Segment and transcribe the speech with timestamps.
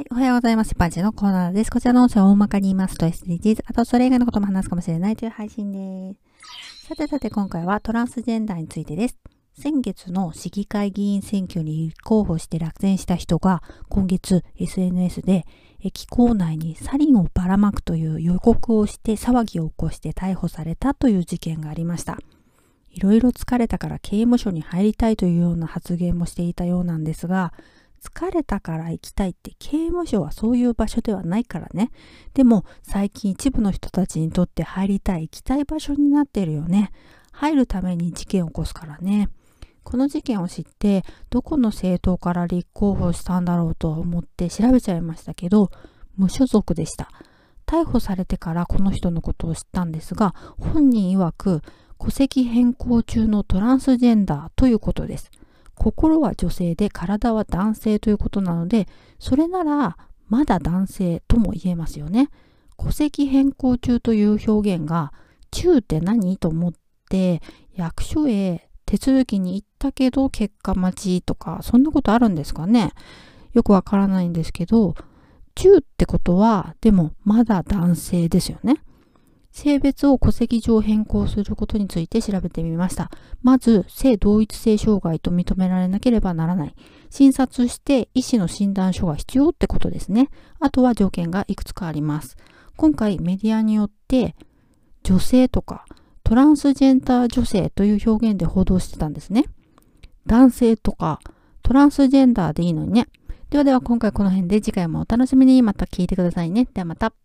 [0.00, 0.74] はい、おはようございます。
[0.74, 1.70] パンチのコーナーです。
[1.70, 6.18] こちらの音声を大まかに言いますと SDGs、あとそれ以外のことも話すかもしれないという配信で
[6.82, 6.86] す。
[6.86, 9.18] さてさて今回はトランスジェンダーについてです。
[9.58, 15.44] 先月の市議会議員選挙に立候補して落選した人が今月 SNS で
[15.82, 22.16] 駅構内にサリンをばらまくという予告をして騒ぎを起こして逮捕されたという事件がありました。
[22.90, 27.52] いろいろ疲れたから刑務所に入りたいというような発言もしていたようなんですが、
[28.02, 31.90] 疲れたから行きたいって刑務所はそういう場所ではないからね。
[32.34, 36.92] でも最近一部の人たちにとって入りたい行きたい場所になってるよね。
[37.32, 39.28] 入るために事件を起こすからね。
[39.82, 45.70] この事件を知ってどこの政党から立候補したんだろうと思って調べちゃいましたけど
[46.16, 47.10] 無所属でした。
[47.66, 51.62] 逮捕されてからこの人のことを知ったんですが本人曰く
[52.00, 55.30] 戸籍変更中のトランスジェンダーということです。
[55.82, 58.86] 心は女性で体は男性ということなので、
[59.18, 59.96] それなら
[60.28, 62.28] まだ男性とも言えますよね。
[62.76, 65.14] 戸籍変更中という表現が、
[65.50, 66.36] 中って何？
[66.36, 66.72] と思っ
[67.08, 67.40] て
[67.74, 72.92] 役所へ手続きに行ったけど結果待ちとか、そんなことあるんですかね
[73.54, 74.94] よくわからないんですけど、
[75.54, 78.76] 中ってことは、でもまだ男性ですよね。
[79.52, 83.10] 性別を戸籍上変更することについて調べてみました。
[83.42, 86.74] まず、性同一性障害と認められなければならない。
[87.10, 90.30] 診察して医師の診断書が必要ってことですね。
[90.60, 92.36] あとは条件がいくつかあります。
[92.76, 94.34] 今回メディアによって
[95.02, 95.84] 女性とか
[96.24, 99.44] トランスジェンダー女性という表現で報道してたんですね。
[100.26, 101.20] 男性とか
[101.62, 103.08] トランスジェンダーでいいのにね。
[103.50, 106.68] ではでは今回この辺で次回もお楽しみにまた聞いてくださいね。
[106.72, 107.19] ではまた。